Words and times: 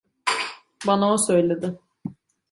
Bana 0.87 1.13
o 1.13 1.17
söyledi. 1.17 1.77